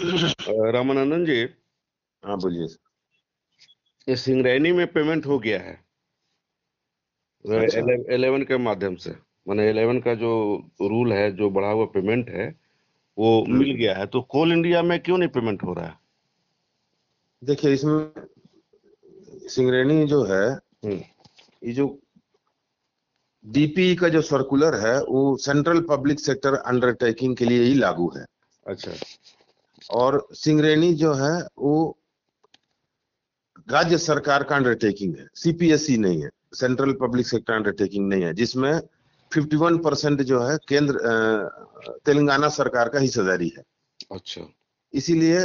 [0.00, 1.42] रामानंदन जी
[2.22, 2.66] हाँ बोलिए।
[4.08, 5.72] ये सिंगरैनी में पेमेंट हो गया है।
[7.44, 9.10] अच्छा। इलेवन के माध्यम से
[9.48, 10.30] मैंने इलेवन का जो
[10.82, 12.46] रूल है जो बढ़ा हुआ पेमेंट है
[13.18, 15.98] वो हम्म। मिल गया है। तो कोल इंडिया में क्यों नहीं पेमेंट हो रहा है?
[17.42, 18.10] देखिए इसमें
[19.48, 21.00] सिंगरेनी जो है हम्म,
[21.64, 21.98] ये जो
[23.44, 28.24] डीपी का जो सर्कुलर है वो सेंट्रल पब्लिक सेक्टर अंडरटेकिंग के लिए ही लागू है।
[28.66, 28.92] अच्छा।
[29.90, 31.98] और सिंगरेनी जो है वो
[33.70, 38.80] राज्य सरकार का अंडरटेकिंग है। सीपीएसई नहीं है। सेंट्रल पब्लिक सेक्टर अंडरटेकिंग नहीं है जिसमें
[39.36, 41.00] 51 परसेंट जो है केंद्र
[42.06, 43.64] तेलंगाना सरकार का हिस्सेदारी है।
[44.12, 44.42] अच्छा।
[44.92, 45.38] इसीलिए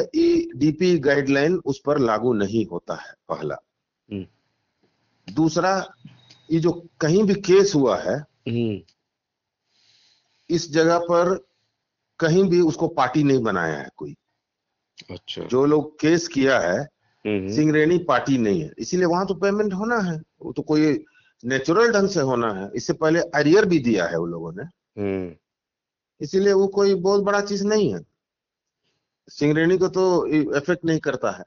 [0.55, 3.55] डीपी गाइडलाइन उस पर लागू नहीं होता है पहला।
[4.11, 4.25] हम्म।
[5.33, 5.93] दूसरा
[6.51, 8.15] ये जो कहीं भी केस हुआ है
[8.49, 8.79] हम्म।
[10.49, 11.45] इस जगह पर
[12.19, 14.15] कहीं भी उसको पार्टी नहीं बनाया है कोई।
[15.11, 16.79] अच्छा। जो लोग केस किया है
[17.27, 21.05] हम्म, सिंगरेनी पार्टी नहीं है। इसीलिए वहाँ तो पेमेंट होना है। वो तो कोई
[21.45, 24.63] नेचुरल ढंग से होना है। इससे पहले अरियर भी दिया है वो लोगों ने।
[25.01, 25.35] हम्म।
[26.21, 27.99] इसीलिए वो कोई बहुत बड़ा चीज़ नहीं है।
[29.29, 31.43] सिंगरेनी को तो इफ़ेक्ट नहीं करता है।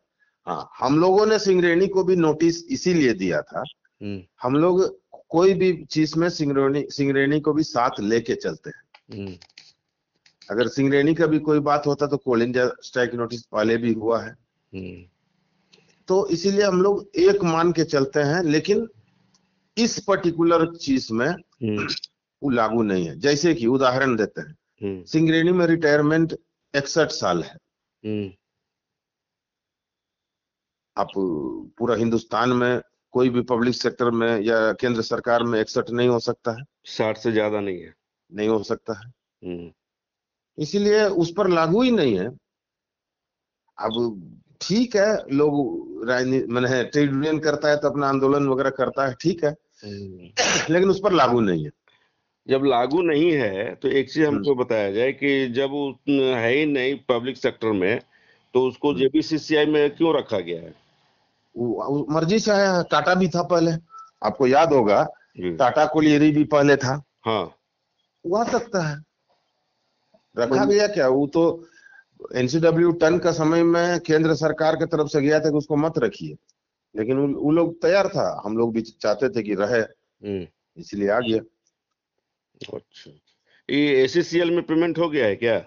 [0.47, 3.63] हाँ हम लोगों ने सिंगरेनी को भी नोटिस इसीलिए दिया था।
[4.03, 8.83] हम्म। हम लोग कोई भी चीज़ में सिंगरेनी सिंगरेनी को भी साथ लेके चलते हैं।
[10.51, 14.23] अगर सिंगरेनी का भी कोई बात होता तो कोल इंडिया स्ट्राइक नोटिस पहले भी हुआ
[14.23, 14.31] है।
[14.75, 15.05] हम्म।
[16.09, 18.89] तो इसीलिए हम लोग एक मान के चलते हैं लेकिन
[19.79, 21.87] इस पर्टिकुलर चीज़ में हम्म।
[22.43, 26.33] वो लागू नहीं है। जैसे कि उदाहरण देते हैं। सिंगरेणी में रिटायरमेंट
[26.75, 27.57] इकसठ साल है।
[28.05, 28.31] हम्म।
[30.97, 31.09] आप
[31.79, 32.81] पूरा हिंदुस्तान में
[33.13, 37.19] कोई भी पब्लिक सेक्टर में या केंद्र सरकार में इकसठ नहीं हो सकता है। साठ
[37.19, 37.95] से ज़्यादा नहीं है।
[38.35, 39.13] नहीं हो सकता है।
[39.45, 39.73] हम्म।
[40.59, 42.27] इसीलिए उस पर लागू ही नहीं है।
[43.79, 44.23] अब
[44.61, 49.15] ठीक है लोग राजनीति मैंने ट्रेड यूनियन करता है तो अपना आंदोलन वगैरह करता है
[49.21, 49.51] ठीक है।
[49.85, 51.71] हम्म। लेकिन उस पर लागू नहीं है।
[52.49, 55.71] जब लागू नहीं है तो एक चीज़ हमको हम्म। बताया जाए कि जब
[56.09, 58.01] है ही नहीं पब्लिक सेक्टर में
[58.55, 60.75] तो उसको हम्म। जेबीसीसीआई में क्यों रखा गया है?
[62.11, 63.73] मर्ज़ी से आया टाटा भी था पहले।
[64.23, 65.03] आपको याद होगा
[65.41, 67.45] टाटा कोलियरी भी पहले था। हाँ।
[68.27, 69.06] वो आ सकता है।
[70.39, 71.09] रखा गया क्या?
[71.09, 71.69] वो तो
[72.35, 75.99] एनसीडब्ल्यू टन का समय में केंद्र सरकार की तरफ़ से गया था कि उसको मत
[75.99, 76.37] रखिए।
[76.97, 79.81] लेकिन वो लोग तैयार था। हम लोग भी चाहते थे कि रहे।
[80.29, 80.47] हम्म।
[80.77, 81.39] इसलिए आ गया।
[82.75, 83.11] अच्छा।
[83.71, 85.67] ये एसीसीएल में पेमेंट हो गया है क्या?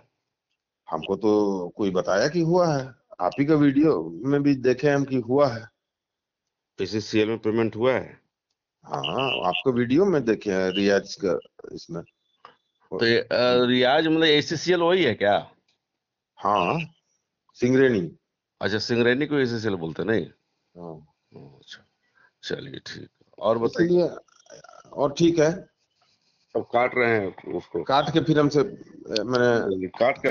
[0.90, 5.03] हमको तो कोई बताया कि हुआ है। आप ही का वीडियो में भी देखे हम
[5.03, 5.69] कि हुआ है।
[6.81, 8.19] एसीसीएल में पेमेंट हुआ है?
[8.84, 11.40] हाँ आपका वीडियो में देखे हैं रियाज का
[11.74, 12.02] इसमें।
[12.91, 15.35] तो ये, रियाज मतलब एसीसीएल वही है क्या?
[16.38, 16.79] हाँ
[17.53, 18.00] सिंगरेनी।
[18.61, 20.25] अच्छा सिंगरेनी को एसीसीएल बोलते नहीं?
[20.75, 20.95] हाँ।
[21.35, 21.85] अच्छा।
[22.44, 24.09] चलिए ठीक। और बताइए।
[24.94, 25.51] और ठीक है।
[26.55, 28.59] अब काट रहे हैं उसको। काट के फिर हमसे
[29.23, 30.28] मैंने काट के